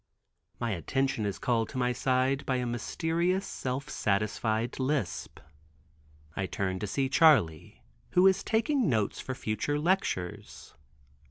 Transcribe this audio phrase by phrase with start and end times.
[0.59, 5.39] My attention is called to my side by a mysterious self satisfied lisp.
[6.35, 7.83] I turn to see Charley
[8.13, 10.73] who is taking notes for future lectures.